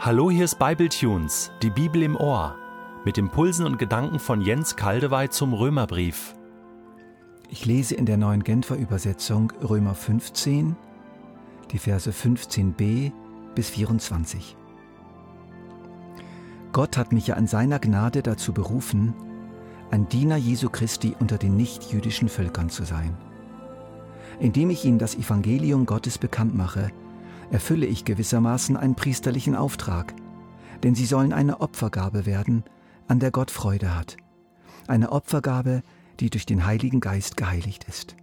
Hallo, 0.00 0.30
hier 0.30 0.44
ist 0.44 0.60
Bibletunes, 0.60 1.50
die 1.60 1.70
Bibel 1.70 2.04
im 2.04 2.14
Ohr, 2.14 2.54
mit 3.04 3.18
Impulsen 3.18 3.66
und 3.66 3.80
Gedanken 3.80 4.20
von 4.20 4.40
Jens 4.40 4.76
Kaldewey 4.76 5.28
zum 5.28 5.52
Römerbrief. 5.52 6.36
Ich 7.50 7.66
lese 7.66 7.96
in 7.96 8.06
der 8.06 8.16
neuen 8.16 8.44
Genfer 8.44 8.76
Übersetzung 8.76 9.52
Römer 9.60 9.96
15, 9.96 10.76
die 11.72 11.78
Verse 11.78 12.08
15b 12.08 13.10
bis 13.56 13.70
24. 13.70 14.56
Gott 16.72 16.96
hat 16.96 17.12
mich 17.12 17.26
ja 17.26 17.34
in 17.34 17.48
seiner 17.48 17.80
Gnade 17.80 18.22
dazu 18.22 18.52
berufen, 18.52 19.14
ein 19.90 20.08
Diener 20.08 20.36
Jesu 20.36 20.70
Christi 20.70 21.16
unter 21.18 21.38
den 21.38 21.56
nichtjüdischen 21.56 22.28
Völkern 22.28 22.70
zu 22.70 22.84
sein. 22.84 23.16
Indem 24.38 24.70
ich 24.70 24.84
ihnen 24.84 25.00
das 25.00 25.16
Evangelium 25.16 25.86
Gottes 25.86 26.18
bekannt 26.18 26.54
mache, 26.54 26.92
erfülle 27.50 27.86
ich 27.86 28.04
gewissermaßen 28.04 28.76
einen 28.76 28.94
priesterlichen 28.94 29.54
Auftrag, 29.54 30.14
denn 30.82 30.94
sie 30.94 31.06
sollen 31.06 31.32
eine 31.32 31.60
Opfergabe 31.60 32.26
werden, 32.26 32.64
an 33.06 33.20
der 33.20 33.30
Gott 33.30 33.50
Freude 33.50 33.94
hat. 33.94 34.16
Eine 34.86 35.12
Opfergabe, 35.12 35.82
die 36.20 36.30
durch 36.30 36.46
den 36.46 36.66
Heiligen 36.66 37.00
Geist 37.00 37.36
geheiligt 37.36 37.84
ist. 37.84 38.16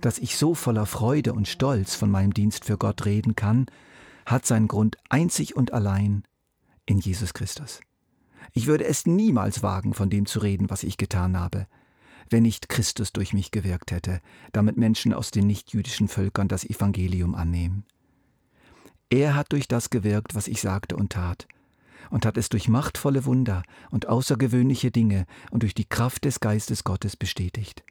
Dass 0.00 0.18
ich 0.18 0.36
so 0.36 0.54
voller 0.54 0.86
Freude 0.86 1.32
und 1.32 1.48
Stolz 1.48 1.94
von 1.94 2.10
meinem 2.10 2.34
Dienst 2.34 2.64
für 2.64 2.78
Gott 2.78 3.04
reden 3.04 3.36
kann, 3.36 3.66
hat 4.24 4.46
seinen 4.46 4.68
Grund 4.68 4.96
einzig 5.08 5.56
und 5.56 5.72
allein 5.72 6.24
in 6.86 6.98
Jesus 6.98 7.34
Christus. 7.34 7.80
Ich 8.52 8.66
würde 8.66 8.84
es 8.84 9.06
niemals 9.06 9.62
wagen, 9.62 9.94
von 9.94 10.10
dem 10.10 10.26
zu 10.26 10.38
reden, 10.38 10.70
was 10.70 10.82
ich 10.82 10.96
getan 10.96 11.38
habe, 11.38 11.66
wenn 12.30 12.42
nicht 12.42 12.68
Christus 12.68 13.12
durch 13.12 13.32
mich 13.32 13.50
gewirkt 13.50 13.90
hätte, 13.92 14.20
damit 14.52 14.76
Menschen 14.76 15.12
aus 15.12 15.30
den 15.30 15.46
nichtjüdischen 15.46 16.08
Völkern 16.08 16.48
das 16.48 16.64
Evangelium 16.64 17.34
annehmen. 17.34 17.84
Er 19.10 19.34
hat 19.34 19.52
durch 19.52 19.68
das 19.68 19.90
gewirkt, 19.90 20.34
was 20.34 20.48
ich 20.48 20.60
sagte 20.60 20.96
und 20.96 21.12
tat, 21.12 21.46
und 22.10 22.26
hat 22.26 22.36
es 22.36 22.48
durch 22.48 22.68
machtvolle 22.68 23.24
Wunder 23.24 23.62
und 23.90 24.06
außergewöhnliche 24.06 24.90
Dinge 24.90 25.26
und 25.50 25.62
durch 25.62 25.74
die 25.74 25.84
Kraft 25.84 26.24
des 26.24 26.40
Geistes 26.40 26.84
Gottes 26.84 27.16
bestätigt. 27.16 27.84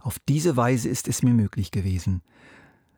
Auf 0.00 0.18
diese 0.28 0.56
Weise 0.56 0.88
ist 0.88 1.08
es 1.08 1.22
mir 1.22 1.34
möglich 1.34 1.70
gewesen, 1.70 2.22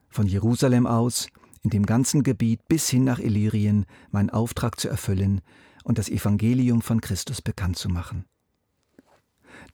von 0.08 0.26
Jerusalem 0.26 0.86
aus, 0.86 1.28
in 1.62 1.70
dem 1.70 1.86
ganzen 1.86 2.22
Gebiet 2.22 2.66
bis 2.68 2.88
hin 2.88 3.04
nach 3.04 3.18
Illyrien, 3.18 3.86
meinen 4.10 4.30
Auftrag 4.30 4.80
zu 4.80 4.88
erfüllen 4.88 5.40
und 5.84 5.98
das 5.98 6.08
Evangelium 6.08 6.82
von 6.82 7.00
Christus 7.00 7.42
bekannt 7.42 7.76
zu 7.76 7.88
machen. 7.88 8.24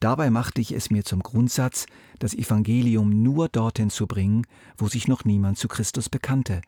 Dabei 0.01 0.31
machte 0.31 0.61
ich 0.61 0.73
es 0.73 0.91
mir 0.91 1.05
zum 1.05 1.23
Grundsatz, 1.23 1.87
das 2.19 2.35
Evangelium 2.35 3.23
nur 3.23 3.49
dorthin 3.49 3.91
zu 3.91 4.07
bringen, 4.07 4.47
wo 4.77 4.89
sich 4.89 5.09
noch 5.09 5.25
niemand 5.25 5.59
zu 5.59 5.69
Christus 5.69 6.09
bekannte. 6.09 6.61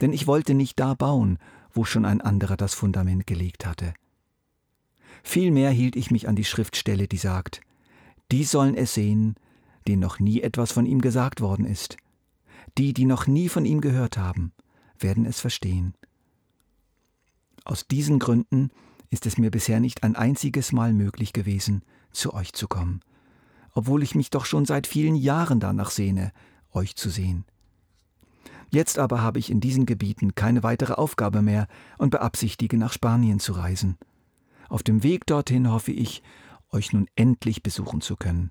Denn 0.00 0.12
ich 0.12 0.26
wollte 0.26 0.54
nicht 0.54 0.78
da 0.78 0.94
bauen, 0.94 1.38
wo 1.72 1.84
schon 1.84 2.04
ein 2.04 2.20
anderer 2.20 2.56
das 2.56 2.74
Fundament 2.74 3.26
gelegt 3.26 3.66
hatte. 3.66 3.94
Vielmehr 5.22 5.70
hielt 5.70 5.96
ich 5.96 6.10
mich 6.10 6.28
an 6.28 6.36
die 6.36 6.44
Schriftstelle, 6.44 7.08
die 7.08 7.16
sagt, 7.16 7.60
die 8.30 8.44
sollen 8.44 8.74
es 8.74 8.94
sehen, 8.94 9.36
denen 9.86 10.00
noch 10.00 10.18
nie 10.18 10.40
etwas 10.40 10.72
von 10.72 10.86
ihm 10.86 11.00
gesagt 11.00 11.40
worden 11.40 11.64
ist. 11.64 11.96
Die, 12.78 12.94
die 12.94 13.04
noch 13.04 13.26
nie 13.26 13.48
von 13.48 13.64
ihm 13.64 13.80
gehört 13.80 14.16
haben, 14.16 14.52
werden 14.98 15.26
es 15.26 15.40
verstehen. 15.40 15.94
Aus 17.64 17.86
diesen 17.86 18.18
Gründen 18.18 18.70
ist 19.12 19.26
es 19.26 19.36
mir 19.36 19.50
bisher 19.50 19.78
nicht 19.78 20.04
ein 20.04 20.16
einziges 20.16 20.72
Mal 20.72 20.94
möglich 20.94 21.34
gewesen, 21.34 21.82
zu 22.12 22.32
euch 22.32 22.54
zu 22.54 22.66
kommen, 22.66 23.00
obwohl 23.74 24.02
ich 24.02 24.14
mich 24.14 24.30
doch 24.30 24.46
schon 24.46 24.64
seit 24.64 24.86
vielen 24.86 25.16
Jahren 25.16 25.60
danach 25.60 25.90
sehne, 25.90 26.32
euch 26.72 26.96
zu 26.96 27.10
sehen. 27.10 27.44
Jetzt 28.70 28.98
aber 28.98 29.20
habe 29.20 29.38
ich 29.38 29.50
in 29.50 29.60
diesen 29.60 29.84
Gebieten 29.84 30.34
keine 30.34 30.62
weitere 30.62 30.94
Aufgabe 30.94 31.42
mehr 31.42 31.68
und 31.98 32.08
beabsichtige 32.08 32.78
nach 32.78 32.94
Spanien 32.94 33.38
zu 33.38 33.52
reisen. 33.52 33.98
Auf 34.70 34.82
dem 34.82 35.02
Weg 35.02 35.26
dorthin 35.26 35.70
hoffe 35.70 35.92
ich, 35.92 36.22
euch 36.70 36.94
nun 36.94 37.06
endlich 37.14 37.62
besuchen 37.62 38.00
zu 38.00 38.16
können, 38.16 38.50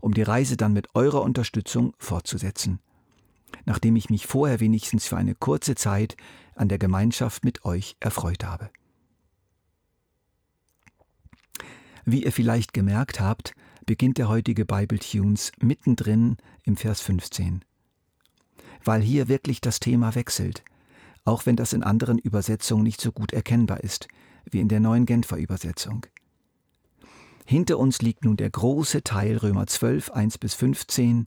um 0.00 0.12
die 0.12 0.22
Reise 0.22 0.56
dann 0.56 0.72
mit 0.72 0.92
eurer 0.96 1.22
Unterstützung 1.22 1.94
fortzusetzen, 1.98 2.80
nachdem 3.64 3.94
ich 3.94 4.10
mich 4.10 4.26
vorher 4.26 4.58
wenigstens 4.58 5.06
für 5.06 5.16
eine 5.16 5.36
kurze 5.36 5.76
Zeit 5.76 6.16
an 6.56 6.68
der 6.68 6.78
Gemeinschaft 6.80 7.44
mit 7.44 7.64
euch 7.64 7.96
erfreut 8.00 8.42
habe. 8.42 8.70
Wie 12.04 12.24
ihr 12.24 12.32
vielleicht 12.32 12.74
gemerkt 12.74 13.20
habt, 13.20 13.54
beginnt 13.86 14.18
der 14.18 14.28
heutige 14.28 14.64
Bible 14.64 14.98
Tunes 14.98 15.52
mittendrin 15.60 16.36
im 16.62 16.76
Vers 16.76 17.00
15. 17.00 17.64
Weil 18.84 19.00
hier 19.00 19.28
wirklich 19.28 19.60
das 19.60 19.80
Thema 19.80 20.14
wechselt, 20.14 20.62
auch 21.24 21.46
wenn 21.46 21.56
das 21.56 21.72
in 21.72 21.82
anderen 21.82 22.18
Übersetzungen 22.18 22.82
nicht 22.82 23.00
so 23.00 23.12
gut 23.12 23.32
erkennbar 23.32 23.82
ist, 23.82 24.08
wie 24.50 24.60
in 24.60 24.68
der 24.68 24.80
neuen 24.80 25.06
Genfer 25.06 25.38
Übersetzung. 25.38 26.06
Hinter 27.46 27.78
uns 27.78 28.02
liegt 28.02 28.24
nun 28.24 28.36
der 28.36 28.50
große 28.50 29.02
Teil 29.02 29.36
Römer 29.36 29.66
12, 29.66 30.10
1 30.10 30.38
bis 30.38 30.54
15, 30.54 31.26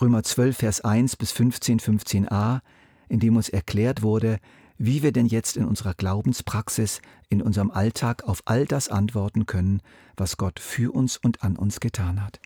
Römer 0.00 0.22
12, 0.22 0.56
Vers 0.56 0.80
1 0.80 1.16
bis 1.16 1.32
15, 1.32 1.80
15a, 1.80 2.60
in 3.08 3.20
dem 3.20 3.36
uns 3.36 3.48
erklärt 3.48 4.02
wurde, 4.02 4.38
wie 4.78 5.02
wir 5.02 5.12
denn 5.12 5.26
jetzt 5.26 5.56
in 5.56 5.64
unserer 5.64 5.94
Glaubenspraxis, 5.94 7.00
in 7.28 7.42
unserem 7.42 7.70
Alltag 7.70 8.24
auf 8.24 8.42
all 8.44 8.66
das 8.66 8.88
antworten 8.88 9.46
können, 9.46 9.80
was 10.16 10.36
Gott 10.36 10.60
für 10.60 10.94
uns 10.94 11.16
und 11.16 11.42
an 11.42 11.56
uns 11.56 11.80
getan 11.80 12.22
hat. 12.22 12.40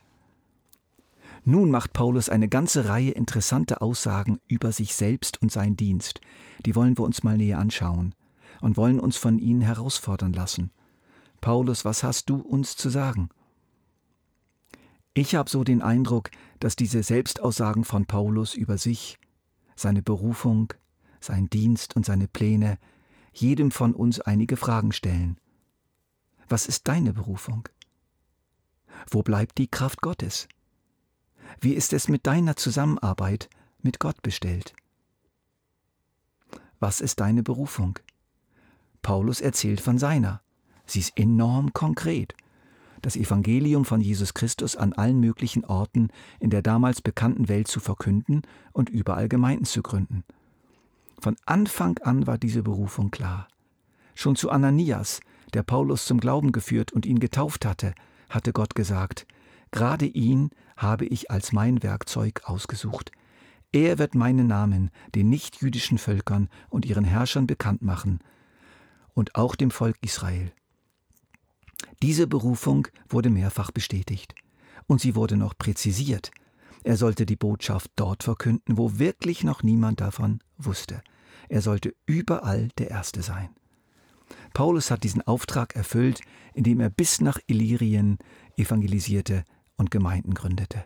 Nun 1.45 1.71
macht 1.71 1.93
Paulus 1.93 2.29
eine 2.29 2.49
ganze 2.49 2.89
Reihe 2.89 3.13
interessanter 3.13 3.83
Aussagen 3.83 4.41
über 4.47 4.73
sich 4.73 4.95
selbst 4.95 5.41
und 5.41 5.51
seinen 5.51 5.77
Dienst. 5.77 6.21
Die 6.67 6.77
wollen 6.77 6.99
wir 6.99 7.05
uns 7.05 7.23
mal 7.23 7.37
näher 7.37 7.59
anschauen 7.59 8.15
und 8.61 8.77
wollen 8.77 9.01
uns 9.01 9.17
von 9.17 9.39
ihnen 9.39 9.63
herausfordern 9.63 10.33
lassen. 10.33 10.71
Paulus, 11.41 11.85
was 11.85 12.03
hast 12.03 12.29
du 12.29 12.37
uns 12.37 12.77
zu 12.77 12.91
sagen? 12.91 13.31
Ich 15.15 15.35
habe 15.35 15.51
so 15.51 15.65
den 15.65 15.83
Eindruck, 15.83 16.31
dass 16.61 16.77
diese 16.77 17.03
Selbstaussagen 17.03 17.85
von 17.85 18.05
Paulus 18.07 18.55
über 18.55 18.77
sich, 18.77 19.19
seine 19.75 20.03
Berufung, 20.03 20.73
sein 21.21 21.49
Dienst 21.51 21.97
und 21.97 22.05
seine 22.05 22.29
Pläne 22.29 22.79
jedem 23.33 23.71
von 23.71 23.95
uns 23.95 24.21
einige 24.21 24.57
Fragen 24.57 24.93
stellen. 24.93 25.39
Was 26.49 26.67
ist 26.67 26.89
deine 26.89 27.13
Berufung? 27.13 27.69
Wo 29.09 29.23
bleibt 29.23 29.59
die 29.59 29.69
Kraft 29.69 30.01
Gottes? 30.03 30.49
Wie 31.61 31.75
ist 31.75 31.93
es 31.93 32.09
mit 32.09 32.27
deiner 32.27 32.57
Zusammenarbeit 32.57 33.49
mit 33.83 33.99
Gott 33.99 34.23
bestellt? 34.23 34.75
Was 36.79 37.01
ist 37.01 37.21
deine 37.21 37.43
Berufung? 37.43 37.99
Paulus 39.03 39.41
erzählt 39.41 39.81
von 39.81 39.99
seiner. 39.99 40.43
Sie 40.87 41.01
ist 41.01 41.17
enorm 41.17 41.73
konkret. 41.73 42.35
Das 43.03 43.17
Evangelium 43.17 43.85
von 43.85 44.01
Jesus 44.01 44.35
Christus 44.35 44.77
an 44.77 44.93
allen 44.93 45.21
möglichen 45.21 45.65
Orten 45.65 46.09
in 46.39 46.51
der 46.51 46.63
damals 46.63 47.01
bekannten 47.01 47.49
Welt 47.49 47.69
zu 47.69 47.81
verkünden 47.81 48.43
und 48.73 48.91
überall 48.91 49.29
Gemeinden 49.29 49.65
zu 49.65 49.83
gründen. 49.83 50.25
Von 51.21 51.37
Anfang 51.45 51.99
an 51.99 52.27
war 52.27 52.39
diese 52.39 52.63
Berufung 52.63 53.11
klar. 53.11 53.47
Schon 54.15 54.37
zu 54.37 54.51
Ananias, 54.51 55.21
der 55.53 55.63
Paulus 55.63 56.07
zum 56.07 56.19
Glauben 56.19 56.51
geführt 56.51 56.93
und 56.93 57.05
ihn 57.05 57.21
getauft 57.21 57.67
hatte, 57.67 57.95
hatte 58.31 58.53
Gott 58.53 58.75
gesagt, 58.75 59.27
gerade 59.71 60.07
ihn 60.07 60.51
habe 60.79 61.05
ich 61.05 61.31
als 61.31 61.53
mein 61.53 61.83
Werkzeug 61.83 62.41
ausgesucht. 62.45 63.13
Er 63.71 63.99
wird 63.99 64.15
meinen 64.15 64.47
Namen 64.47 64.91
den 65.15 65.29
nichtjüdischen 65.29 65.99
Völkern 65.99 66.49
und 66.71 66.87
ihren 66.87 67.05
Herrschern 67.05 67.47
bekannt 67.47 67.83
machen 67.83 68.21
und 69.13 69.35
auch 69.35 69.57
dem 69.57 69.71
Volk 69.71 69.97
Israel. 70.01 70.53
Diese 72.03 72.27
Berufung 72.27 72.89
wurde 73.09 73.29
mehrfach 73.29 73.71
bestätigt 73.71 74.34
und 74.87 75.03
sie 75.03 75.15
wurde 75.15 75.37
noch 75.37 75.57
präzisiert. 75.57 76.31
Er 76.82 76.97
sollte 76.97 77.27
die 77.27 77.36
Botschaft 77.36 77.91
dort 77.97 78.22
verkünden, 78.22 78.78
wo 78.78 78.98
wirklich 78.98 79.44
noch 79.44 79.62
niemand 79.62 80.00
davon 80.00 80.41
wusste. 80.56 81.03
Er 81.48 81.62
sollte 81.62 81.94
überall 82.06 82.68
der 82.78 82.91
Erste 82.91 83.22
sein. 83.22 83.50
Paulus 84.54 84.91
hat 84.91 85.04
diesen 85.04 85.22
Auftrag 85.22 85.77
erfüllt, 85.77 86.21
indem 86.54 86.80
er 86.80 86.91
bis 86.91 87.21
nach 87.21 87.38
Illyrien 87.47 88.18
evangelisierte 88.56 89.44
und 89.77 89.91
Gemeinden 89.91 90.34
gründete. 90.34 90.84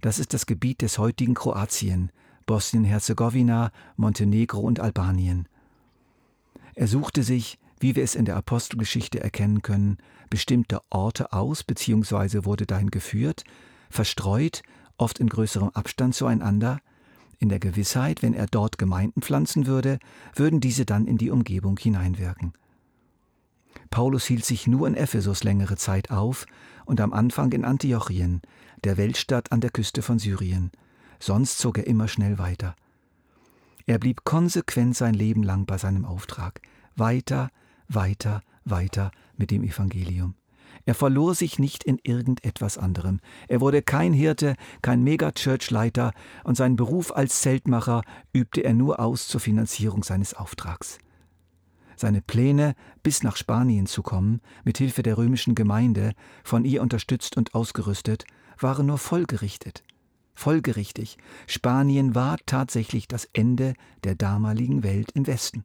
Das 0.00 0.18
ist 0.18 0.34
das 0.34 0.46
Gebiet 0.46 0.82
des 0.82 0.98
heutigen 0.98 1.34
Kroatien, 1.34 2.10
Bosnien-Herzegowina, 2.46 3.70
Montenegro 3.96 4.60
und 4.60 4.80
Albanien. 4.80 5.48
Er 6.74 6.88
suchte 6.88 7.22
sich, 7.22 7.58
wie 7.78 7.96
wir 7.96 8.02
es 8.02 8.14
in 8.14 8.24
der 8.24 8.36
Apostelgeschichte 8.36 9.20
erkennen 9.20 9.62
können, 9.62 9.98
bestimmte 10.30 10.80
Orte 10.90 11.32
aus 11.32 11.64
bzw. 11.64 12.44
wurde 12.44 12.66
dahin 12.66 12.90
geführt, 12.90 13.44
verstreut 13.90 14.62
oft 14.98 15.18
in 15.18 15.28
größerem 15.28 15.70
Abstand 15.70 16.14
zueinander, 16.14 16.80
in 17.38 17.48
der 17.48 17.58
Gewissheit, 17.58 18.22
wenn 18.22 18.34
er 18.34 18.46
dort 18.46 18.78
Gemeinden 18.78 19.20
pflanzen 19.20 19.66
würde, 19.66 19.98
würden 20.34 20.60
diese 20.60 20.84
dann 20.84 21.06
in 21.06 21.18
die 21.18 21.30
Umgebung 21.30 21.76
hineinwirken. 21.76 22.52
Paulus 23.90 24.26
hielt 24.26 24.44
sich 24.44 24.66
nur 24.66 24.86
in 24.86 24.94
Ephesus 24.94 25.42
längere 25.42 25.76
Zeit 25.76 26.10
auf 26.10 26.46
und 26.86 27.00
am 27.00 27.12
Anfang 27.12 27.52
in 27.52 27.64
Antiochien, 27.64 28.42
der 28.84 28.96
Weltstadt 28.96 29.50
an 29.50 29.60
der 29.60 29.70
Küste 29.70 30.02
von 30.02 30.18
Syrien. 30.18 30.70
Sonst 31.18 31.58
zog 31.58 31.78
er 31.78 31.86
immer 31.86 32.08
schnell 32.08 32.38
weiter. 32.38 32.76
Er 33.86 33.98
blieb 33.98 34.24
konsequent 34.24 34.96
sein 34.96 35.14
Leben 35.14 35.42
lang 35.42 35.66
bei 35.66 35.78
seinem 35.78 36.04
Auftrag. 36.04 36.60
Weiter, 36.94 37.50
weiter, 37.88 38.42
weiter 38.64 39.10
mit 39.36 39.50
dem 39.50 39.64
Evangelium. 39.64 40.34
Er 40.84 40.94
verlor 40.94 41.34
sich 41.34 41.58
nicht 41.58 41.84
in 41.84 41.98
irgendetwas 42.02 42.78
anderem. 42.78 43.20
Er 43.48 43.60
wurde 43.60 43.82
kein 43.82 44.12
Hirte, 44.12 44.56
kein 44.82 45.02
Megachurch-Leiter 45.02 46.12
und 46.44 46.56
seinen 46.56 46.76
Beruf 46.76 47.14
als 47.14 47.40
Zeltmacher 47.40 48.02
übte 48.32 48.62
er 48.62 48.74
nur 48.74 49.00
aus 49.00 49.28
zur 49.28 49.40
Finanzierung 49.40 50.02
seines 50.02 50.34
Auftrags. 50.34 50.98
Seine 51.96 52.20
Pläne, 52.20 52.74
bis 53.02 53.22
nach 53.22 53.36
Spanien 53.36 53.86
zu 53.86 54.02
kommen, 54.02 54.40
mit 54.64 54.78
Hilfe 54.78 55.02
der 55.02 55.18
römischen 55.18 55.54
Gemeinde, 55.54 56.14
von 56.42 56.64
ihr 56.64 56.82
unterstützt 56.82 57.36
und 57.36 57.54
ausgerüstet, 57.54 58.24
waren 58.58 58.86
nur 58.86 58.98
folgerichtet. 58.98 59.84
Folgerichtig, 60.34 61.18
Spanien 61.46 62.14
war 62.14 62.38
tatsächlich 62.46 63.06
das 63.06 63.28
Ende 63.32 63.74
der 64.02 64.14
damaligen 64.14 64.82
Welt 64.82 65.12
im 65.12 65.26
Westen. 65.26 65.64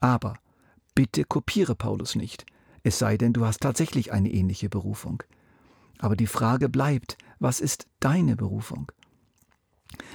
Aber 0.00 0.34
bitte 0.94 1.24
kopiere 1.24 1.74
Paulus 1.74 2.14
nicht, 2.16 2.46
es 2.88 2.98
sei 2.98 3.16
denn, 3.16 3.32
du 3.32 3.44
hast 3.44 3.60
tatsächlich 3.60 4.12
eine 4.12 4.30
ähnliche 4.30 4.68
Berufung. 4.68 5.22
Aber 5.98 6.16
die 6.16 6.26
Frage 6.26 6.68
bleibt, 6.68 7.18
was 7.38 7.60
ist 7.60 7.86
deine 8.00 8.34
Berufung? 8.34 8.90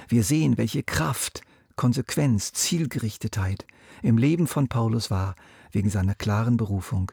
Wir 0.08 0.24
sehen, 0.24 0.58
welche 0.58 0.82
Kraft, 0.82 1.42
Konsequenz, 1.76 2.52
Zielgerichtetheit 2.52 3.66
im 4.02 4.18
Leben 4.18 4.46
von 4.46 4.68
Paulus 4.68 5.10
war 5.10 5.34
wegen 5.72 5.88
seiner 5.88 6.14
klaren 6.14 6.56
Berufung, 6.56 7.10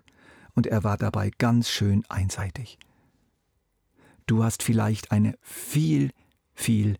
und 0.53 0.67
er 0.67 0.83
war 0.83 0.97
dabei 0.97 1.31
ganz 1.37 1.69
schön 1.69 2.03
einseitig. 2.09 2.77
Du 4.27 4.43
hast 4.43 4.63
vielleicht 4.63 5.11
eine 5.11 5.37
viel, 5.41 6.11
viel 6.53 6.97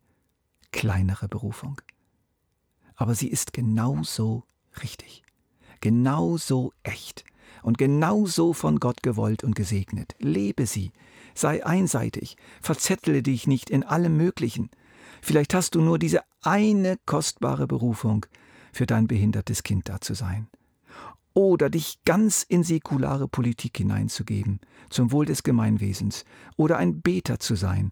kleinere 0.71 1.27
Berufung. 1.27 1.81
Aber 2.95 3.13
sie 3.13 3.27
ist 3.27 3.51
genauso 3.51 4.45
richtig, 4.81 5.23
genauso 5.81 6.71
echt 6.83 7.25
und 7.63 7.77
genauso 7.77 8.53
von 8.53 8.80
Gott 8.80 9.03
gewollt 9.03 9.44
und 9.44 9.56
gesegnet. 9.56 10.15
Lebe 10.19 10.65
sie, 10.65 10.92
sei 11.33 11.65
einseitig, 11.65 12.38
verzettle 12.62 13.24
dich 13.24 13.48
nicht 13.48 13.69
in 13.69 13.83
allem 13.83 14.18
Möglichen. 14.18 14.69
Vielleicht 15.21 15.53
hast 15.53 15.75
du 15.75 15.81
nur 15.81 16.00
diese 16.00 16.21
eine 16.42 16.98
kostbare 17.06 17.68
Berufung, 17.68 18.25
für 18.71 18.86
dein 18.86 19.07
behindertes 19.07 19.63
Kind 19.63 19.89
da 19.89 20.01
zu 20.01 20.13
sein. 20.13 20.48
Oder 21.33 21.69
dich 21.69 22.03
ganz 22.03 22.44
in 22.44 22.63
säkulare 22.63 23.27
Politik 23.27 23.77
hineinzugeben, 23.77 24.59
zum 24.89 25.12
Wohl 25.12 25.25
des 25.25 25.44
Gemeinwesens, 25.44 26.25
oder 26.57 26.77
ein 26.77 27.01
Beter 27.01 27.39
zu 27.39 27.56
sein, 27.56 27.92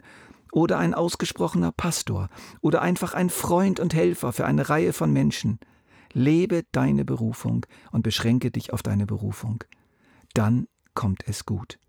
oder 0.52 0.78
ein 0.78 0.94
ausgesprochener 0.94 1.72
Pastor, 1.72 2.30
oder 2.62 2.82
einfach 2.82 3.14
ein 3.14 3.30
Freund 3.30 3.80
und 3.80 3.94
Helfer 3.94 4.34
für 4.34 4.46
eine 4.46 4.70
Reihe 4.70 4.94
von 4.94 5.14
Menschen. 5.14 5.60
Lebe 6.14 6.64
deine 6.72 7.06
Berufung 7.06 7.66
und 7.92 8.04
beschränke 8.04 8.52
dich 8.52 8.74
auf 8.74 8.82
deine 8.82 9.06
Berufung. 9.06 9.64
Dann 10.34 10.68
kommt 10.94 11.28
es 11.28 11.46
gut. 11.46 11.80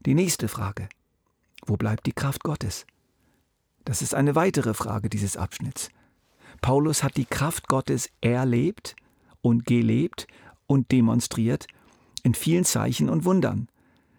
Die 0.00 0.14
nächste 0.14 0.48
Frage. 0.48 0.88
Wo 1.66 1.76
bleibt 1.76 2.06
die 2.06 2.12
Kraft 2.12 2.42
Gottes? 2.42 2.86
Das 3.84 4.02
ist 4.02 4.14
eine 4.14 4.34
weitere 4.34 4.74
Frage 4.74 5.08
dieses 5.08 5.36
Abschnitts. 5.36 5.90
Paulus 6.60 7.02
hat 7.02 7.16
die 7.16 7.24
Kraft 7.24 7.68
Gottes 7.68 8.10
erlebt 8.20 8.96
und 9.42 9.66
gelebt 9.66 10.26
und 10.66 10.90
demonstriert 10.92 11.66
in 12.22 12.34
vielen 12.34 12.64
Zeichen 12.64 13.08
und 13.08 13.24
Wundern. 13.24 13.68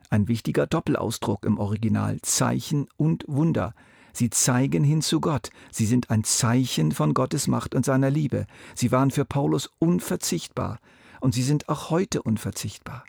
Ein 0.09 0.27
wichtiger 0.27 0.67
Doppelausdruck 0.67 1.45
im 1.45 1.57
Original 1.57 2.19
Zeichen 2.21 2.87
und 2.97 3.23
Wunder. 3.27 3.73
Sie 4.13 4.29
zeigen 4.29 4.83
hin 4.83 5.01
zu 5.01 5.21
Gott. 5.21 5.49
Sie 5.71 5.85
sind 5.85 6.09
ein 6.09 6.23
Zeichen 6.23 6.91
von 6.91 7.13
Gottes 7.13 7.47
Macht 7.47 7.75
und 7.75 7.85
seiner 7.85 8.09
Liebe. 8.09 8.45
Sie 8.75 8.91
waren 8.91 9.11
für 9.11 9.25
Paulus 9.25 9.69
unverzichtbar 9.79 10.79
und 11.19 11.33
sie 11.33 11.43
sind 11.43 11.69
auch 11.69 11.89
heute 11.89 12.21
unverzichtbar. 12.21 13.05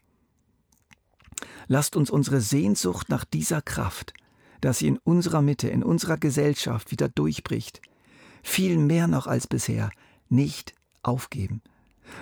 Lasst 1.67 1.97
uns 1.97 2.11
unsere 2.11 2.41
Sehnsucht 2.41 3.09
nach 3.09 3.25
dieser 3.25 3.63
Kraft, 3.63 4.13
dass 4.61 4.79
sie 4.79 4.89
in 4.89 4.99
unserer 4.99 5.43
Mitte, 5.43 5.69
in 5.69 5.83
unserer 5.83 6.19
Gesellschaft 6.19 6.91
wieder 6.91 7.09
durchbricht, 7.09 7.81
viel 8.43 8.79
mehr 8.79 9.09
noch 9.09 9.27
als 9.27 9.47
bisher, 9.47 9.91
nicht 10.29 10.75
aufgeben. 11.03 11.63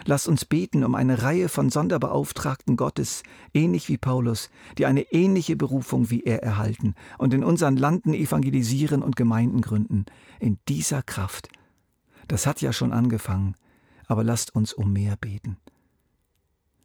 Lasst 0.05 0.29
uns 0.29 0.45
beten 0.45 0.85
um 0.85 0.95
eine 0.95 1.23
Reihe 1.23 1.49
von 1.49 1.71
Sonderbeauftragten 1.71 2.77
Gottes, 2.77 3.23
ähnlich 3.55 3.89
wie 3.89 3.99
Paulus, 3.99 4.51
die 4.79 4.87
eine 4.87 5.03
ähnliche 5.13 5.57
Berufung 5.57 6.11
wie 6.11 6.23
er 6.23 6.43
erhalten 6.43 6.95
und 7.19 7.35
in 7.35 7.45
unseren 7.45 7.77
Landen 7.77 8.15
evangelisieren 8.15 9.03
und 9.03 9.17
Gemeinden 9.17 9.61
gründen, 9.61 10.07
in 10.39 10.59
dieser 10.69 11.03
Kraft. 11.03 11.49
Das 12.29 12.47
hat 12.47 12.61
ja 12.61 12.73
schon 12.73 12.93
angefangen, 12.93 13.57
aber 14.07 14.25
lasst 14.25 14.55
uns 14.55 14.73
um 14.73 14.93
mehr 14.93 15.17
beten. 15.17 15.57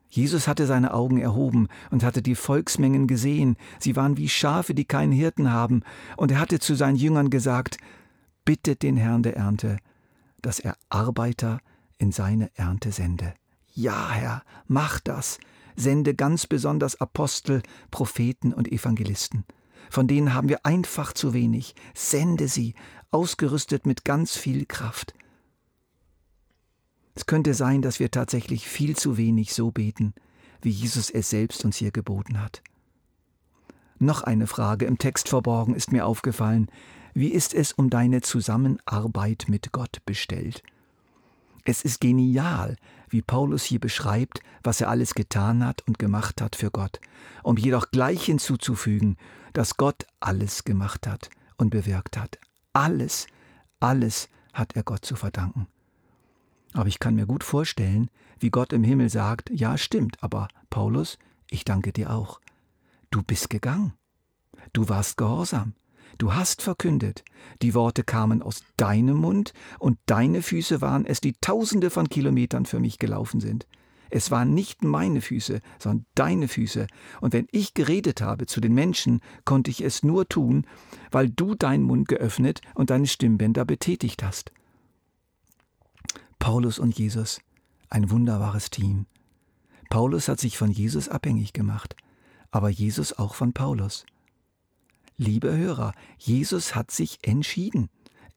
Jesus 0.10 0.48
hatte 0.48 0.66
seine 0.66 0.94
Augen 0.94 1.18
erhoben 1.18 1.68
und 1.92 2.04
hatte 2.04 2.22
die 2.22 2.36
Volksmengen 2.36 3.06
gesehen, 3.06 3.58
sie 3.80 3.96
waren 3.96 4.18
wie 4.18 4.30
Schafe, 4.30 4.74
die 4.74 4.86
keinen 4.86 5.12
Hirten 5.12 5.51
haben, 5.51 5.81
und 6.16 6.31
er 6.31 6.40
hatte 6.40 6.60
zu 6.60 6.75
seinen 6.75 6.96
Jüngern 6.96 7.30
gesagt, 7.30 7.78
bittet 8.46 8.81
den 8.81 8.96
Herrn 8.96 9.24
der 9.24 9.36
Ernte, 9.36 9.78
dass 10.42 10.60
er 10.60 10.78
Arbeiter 10.90 11.60
in 11.97 12.12
seine 12.12 12.50
Ernte 12.56 12.92
sende. 12.92 13.33
Ja, 13.74 14.09
Herr, 14.12 14.44
mach 14.68 15.00
das. 15.00 15.39
Sende 15.75 16.15
ganz 16.15 16.47
besonders 16.47 17.01
Apostel, 17.01 17.62
Propheten 17.92 18.53
und 18.53 18.71
Evangelisten. 18.71 19.44
Von 19.89 20.07
denen 20.07 20.33
haben 20.33 20.50
wir 20.50 20.65
einfach 20.65 21.13
zu 21.13 21.33
wenig. 21.33 21.75
Sende 21.94 22.47
sie, 22.47 22.75
ausgerüstet 23.12 23.86
mit 23.86 24.06
ganz 24.06 24.36
viel 24.38 24.65
Kraft. 24.65 25.13
Es 27.13 27.25
könnte 27.25 27.53
sein, 27.53 27.81
dass 27.81 28.00
wir 28.00 28.12
tatsächlich 28.12 28.68
viel 28.68 28.95
zu 28.95 29.18
wenig 29.18 29.53
so 29.53 29.71
beten, 29.71 30.13
wie 30.62 30.69
Jesus 30.69 31.09
es 31.09 31.30
selbst 31.30 31.63
uns 31.63 31.77
hier 31.77 31.91
geboten 31.91 32.41
hat. 32.41 32.62
Noch 34.00 34.24
eine 34.24 34.48
Frage 34.48 34.86
im 34.86 34.98
Text 34.98 35.30
verborgen 35.30 35.74
ist 35.74 35.91
mir 35.91 36.06
aufgefallen. 36.06 36.68
Wie 37.13 37.30
ist 37.30 37.53
es 37.53 37.71
um 37.71 37.89
deine 37.89 38.21
Zusammenarbeit 38.21 39.45
mit 39.48 39.71
Gott 39.71 40.00
bestellt? 40.06 40.62
Es 41.65 41.81
ist 41.81 42.00
genial, 42.00 42.77
wie 43.09 43.23
Paulus 43.23 43.63
hier 43.63 43.79
beschreibt, 43.79 44.39
was 44.63 44.81
er 44.81 44.89
alles 44.89 45.15
getan 45.15 45.65
hat 45.65 45.81
und 45.88 45.97
gemacht 45.97 46.39
hat 46.39 46.56
für 46.56 46.69
Gott, 46.69 47.01
um 47.44 47.57
jedoch 47.57 47.89
gleich 47.89 48.23
hinzuzufügen, 48.25 49.17
dass 49.51 49.75
Gott 49.75 50.05
alles 50.19 50.63
gemacht 50.63 51.07
hat 51.07 51.31
und 51.57 51.72
bewirkt 51.72 52.17
hat. 52.17 52.38
Alles, 52.72 53.25
alles 53.79 54.29
hat 54.53 54.75
er 54.75 54.84
Gott 54.84 55.05
zu 55.05 55.15
verdanken. 55.15 55.67
Aber 56.74 56.88
ich 56.88 57.00
kann 57.00 57.15
mir 57.15 57.25
gut 57.25 57.43
vorstellen, 57.43 58.10
wie 58.39 58.51
Gott 58.51 58.72
im 58.72 58.84
Himmel 58.84 59.10
sagt, 59.10 59.50
ja 59.50 59.77
stimmt, 59.77 60.22
aber 60.22 60.50
Paulus, 60.69 61.17
ich 61.50 61.65
danke 61.65 61.91
dir 61.93 62.12
auch. 62.12 62.39
Du 63.10 63.24
bist 63.24 63.50
gegangen. 63.50 63.93
Du 64.74 64.88
warst 64.88 65.17
gehorsam. 65.17 65.74
Du 66.17 66.34
hast 66.34 66.62
verkündet, 66.62 67.24
die 67.62 67.74
Worte 67.74 68.03
kamen 68.03 68.41
aus 68.41 68.63
deinem 68.77 69.17
Mund, 69.17 69.53
und 69.79 69.98
deine 70.05 70.41
Füße 70.41 70.79
waren 70.81 71.05
es, 71.05 71.19
die 71.19 71.34
tausende 71.41 71.89
von 71.89 72.07
Kilometern 72.07 72.65
für 72.65 72.79
mich 72.79 73.00
gelaufen 73.00 73.41
sind. 73.41 73.67
Es 74.10 74.31
waren 74.31 74.53
nicht 74.53 74.84
meine 74.84 75.19
Füße, 75.19 75.60
sondern 75.77 76.05
deine 76.15 76.48
Füße, 76.48 76.88
und 77.19 77.34
wenn 77.34 77.48
ich 77.51 77.74
geredet 77.74 78.22
habe 78.22 78.45
zu 78.45 78.62
den 78.62 78.74
Menschen, 78.74 79.19
konnte 79.43 79.72
ich 79.72 79.81
es 79.81 80.03
nur 80.03 80.29
tun, 80.29 80.65
weil 81.12 81.29
du 81.29 81.53
deinen 81.53 81.84
Mund 81.84 82.07
geöffnet 82.07 82.62
und 82.75 82.91
deine 82.91 83.07
Stimmbänder 83.07 83.65
betätigt 83.65 84.24
hast. 84.24 84.51
Paulus 86.39 86.79
und 86.79 86.98
Jesus, 86.98 87.41
ein 87.89 88.10
wunderbares 88.10 88.69
Team. 88.69 89.05
Paulus 89.89 90.27
hat 90.27 90.39
sich 90.39 90.57
von 90.57 90.72
Jesus 90.72 91.10
abhängig 91.10 91.53
gemacht, 91.53 91.95
aber 92.51 92.69
Jesus 92.69 93.12
auch 93.13 93.36
von 93.36 93.53
Paulus. 93.53 94.05
Liebe 95.17 95.55
Hörer, 95.55 95.93
Jesus 96.17 96.75
hat 96.75 96.91
sich 96.91 97.19
entschieden, 97.22 97.89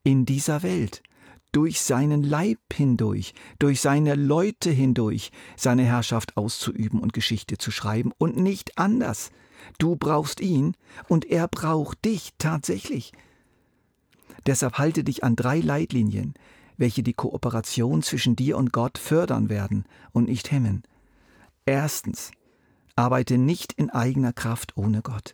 in 0.03 0.25
dieser 0.25 0.63
Welt, 0.63 1.03
durch 1.51 1.81
seinen 1.81 2.23
Leib 2.23 2.59
hindurch, 2.71 3.33
durch 3.57 3.81
seine 3.81 4.15
Leute 4.15 4.69
hindurch, 4.69 5.31
seine 5.57 5.83
Herrschaft 5.83 6.37
auszuüben 6.37 7.01
und 7.01 7.11
Geschichte 7.11 7.57
zu 7.57 7.71
schreiben 7.71 8.13
und 8.17 8.37
nicht 8.37 8.77
anders. 8.77 9.31
Du 9.77 9.97
brauchst 9.97 10.39
ihn 10.39 10.73
und 11.09 11.25
er 11.25 11.49
braucht 11.49 12.05
dich 12.05 12.31
tatsächlich. 12.37 13.11
Deshalb 14.45 14.77
halte 14.77 15.03
dich 15.03 15.21
an 15.25 15.35
drei 15.35 15.59
Leitlinien, 15.59 16.33
welche 16.77 17.03
die 17.03 17.13
Kooperation 17.13 18.03
zwischen 18.03 18.37
dir 18.37 18.55
und 18.57 18.71
Gott 18.71 18.97
fördern 18.97 19.49
werden 19.49 19.83
und 20.13 20.29
nicht 20.29 20.49
hemmen. 20.49 20.83
Erstens, 21.65 22.31
arbeite 22.95 23.37
nicht 23.37 23.73
in 23.73 23.89
eigener 23.89 24.31
Kraft 24.31 24.77
ohne 24.77 25.01
Gott 25.01 25.33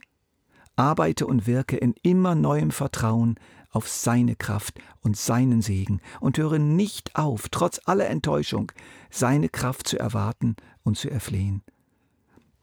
arbeite 0.75 1.27
und 1.27 1.47
wirke 1.47 1.77
in 1.77 1.93
immer 2.01 2.35
neuem 2.35 2.71
Vertrauen 2.71 3.35
auf 3.71 3.87
seine 3.89 4.35
Kraft 4.35 4.79
und 5.01 5.17
seinen 5.17 5.61
Segen 5.61 6.01
und 6.19 6.37
höre 6.37 6.59
nicht 6.59 7.15
auf, 7.15 7.49
trotz 7.49 7.81
aller 7.85 8.07
Enttäuschung, 8.07 8.71
seine 9.09 9.49
Kraft 9.49 9.87
zu 9.87 9.99
erwarten 9.99 10.55
und 10.83 10.97
zu 10.97 11.09
erflehen. 11.09 11.61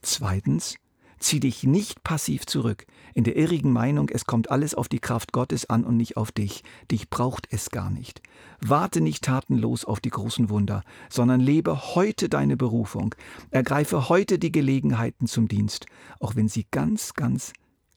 Zweitens, 0.00 0.76
Zieh 1.22 1.38
dich 1.38 1.62
nicht 1.62 2.02
passiv 2.02 2.46
zurück, 2.46 2.84
in 3.14 3.22
der 3.22 3.36
irrigen 3.36 3.70
Meinung, 3.70 4.08
es 4.08 4.26
kommt 4.26 4.50
alles 4.50 4.74
auf 4.74 4.88
die 4.88 4.98
Kraft 4.98 5.30
Gottes 5.30 5.70
an 5.70 5.84
und 5.84 5.96
nicht 5.96 6.16
auf 6.16 6.32
dich. 6.32 6.64
Dich 6.90 7.10
braucht 7.10 7.46
es 7.52 7.70
gar 7.70 7.90
nicht. 7.90 8.20
Warte 8.60 9.00
nicht 9.00 9.22
tatenlos 9.22 9.84
auf 9.84 10.00
die 10.00 10.10
großen 10.10 10.50
Wunder, 10.50 10.82
sondern 11.10 11.38
lebe 11.38 11.94
heute 11.94 12.28
deine 12.28 12.56
Berufung. 12.56 13.14
Ergreife 13.52 14.08
heute 14.08 14.40
die 14.40 14.50
Gelegenheiten 14.50 15.28
zum 15.28 15.46
Dienst, 15.46 15.86
auch 16.18 16.34
wenn 16.34 16.48
sie 16.48 16.66
ganz, 16.72 17.14
ganz 17.14 17.52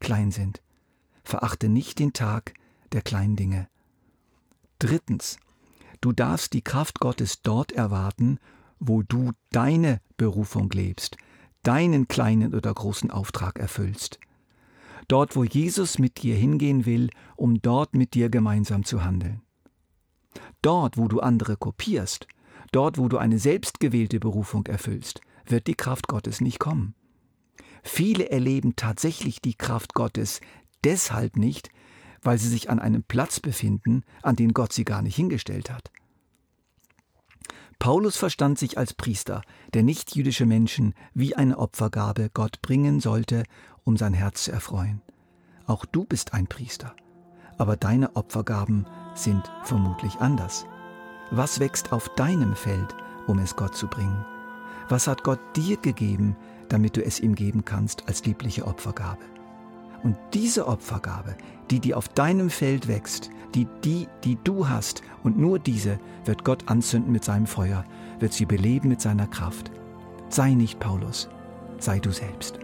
klein 0.05 0.29
sind. 0.31 0.61
Verachte 1.23 1.67
nicht 1.67 1.97
den 1.97 2.13
Tag 2.13 2.53
der 2.91 3.01
kleinen 3.01 3.35
Dinge. 3.35 3.67
Drittens, 4.77 5.37
du 5.99 6.11
darfst 6.11 6.53
die 6.53 6.61
Kraft 6.61 6.99
Gottes 6.99 7.41
dort 7.41 7.71
erwarten, 7.71 8.37
wo 8.79 9.01
du 9.01 9.31
deine 9.51 9.99
Berufung 10.15 10.69
lebst, 10.69 11.17
deinen 11.63 12.07
kleinen 12.07 12.53
oder 12.53 12.71
großen 12.71 13.09
Auftrag 13.09 13.57
erfüllst. 13.57 14.19
Dort, 15.07 15.35
wo 15.35 15.43
Jesus 15.43 15.97
mit 15.97 16.21
dir 16.21 16.35
hingehen 16.35 16.85
will, 16.85 17.09
um 17.35 17.59
dort 17.59 17.95
mit 17.95 18.13
dir 18.13 18.29
gemeinsam 18.29 18.85
zu 18.85 19.03
handeln. 19.03 19.41
Dort, 20.61 20.97
wo 20.97 21.07
du 21.07 21.19
andere 21.19 21.57
kopierst, 21.57 22.27
dort, 22.71 22.99
wo 22.99 23.07
du 23.07 23.17
eine 23.17 23.39
selbstgewählte 23.39 24.19
Berufung 24.19 24.67
erfüllst, 24.67 25.21
wird 25.47 25.65
die 25.65 25.75
Kraft 25.75 26.07
Gottes 26.07 26.41
nicht 26.41 26.59
kommen. 26.59 26.93
Viele 27.87 28.31
erleben 28.31 28.75
tatsächlich 28.75 29.41
die 29.41 29.53
Kraft 29.53 29.93
Gottes 29.93 30.41
deshalb 30.83 31.37
nicht, 31.37 31.69
weil 32.23 32.39
sie 32.39 32.49
sich 32.49 32.71
an 32.71 32.79
einem 32.79 33.03
Platz 33.03 33.39
befinden, 33.39 34.03
an 34.23 34.35
den 34.35 34.53
Gott 34.53 34.73
sie 34.73 34.85
gar 34.85 35.03
nicht 35.03 35.15
hingestellt 35.15 35.69
hat. 35.69 35.91
Paulus 37.77 38.17
verstand 38.17 38.57
sich 38.57 38.79
als 38.79 38.95
Priester, 38.95 39.43
der 39.75 39.83
nichtjüdische 39.83 40.47
Menschen 40.47 40.95
wie 41.13 41.35
eine 41.35 41.59
Opfergabe 41.59 42.31
Gott 42.33 42.59
bringen 42.63 42.99
sollte, 42.99 43.43
um 43.83 43.97
sein 43.97 44.15
Herz 44.15 44.45
zu 44.45 44.51
erfreuen. 44.51 45.03
Auch 45.67 45.85
du 45.85 46.05
bist 46.05 46.33
ein 46.33 46.47
Priester, 46.47 46.95
aber 47.59 47.77
deine 47.77 48.15
Opfergaben 48.15 48.87
sind 49.13 49.43
vermutlich 49.63 50.15
anders. 50.15 50.65
Was 51.29 51.59
wächst 51.59 51.91
auf 51.91 52.09
deinem 52.15 52.55
Feld, 52.55 52.95
um 53.27 53.37
es 53.37 53.55
Gott 53.55 53.75
zu 53.75 53.87
bringen? 53.87 54.25
Was 54.89 55.05
hat 55.05 55.23
Gott 55.23 55.39
dir 55.55 55.77
gegeben, 55.77 56.35
damit 56.69 56.97
du 56.97 57.03
es 57.03 57.19
ihm 57.19 57.35
geben 57.35 57.65
kannst 57.65 58.07
als 58.07 58.25
liebliche 58.25 58.67
Opfergabe? 58.67 59.23
Und 60.03 60.17
diese 60.33 60.67
Opfergabe, 60.67 61.35
die 61.71 61.79
dir 61.79 61.97
auf 61.97 62.07
deinem 62.09 62.49
Feld 62.49 62.87
wächst, 62.87 63.31
die, 63.55 63.67
die, 63.83 64.07
die 64.23 64.37
du 64.43 64.69
hast, 64.69 65.01
und 65.23 65.37
nur 65.37 65.57
diese 65.59 65.99
wird 66.25 66.43
Gott 66.43 66.67
anzünden 66.67 67.11
mit 67.11 67.23
seinem 67.23 67.47
Feuer, 67.47 67.85
wird 68.19 68.33
sie 68.33 68.45
beleben 68.45 68.89
mit 68.89 69.01
seiner 69.01 69.27
Kraft. 69.27 69.71
Sei 70.29 70.53
nicht 70.53 70.79
Paulus, 70.79 71.29
sei 71.79 71.99
du 71.99 72.11
selbst. 72.11 72.59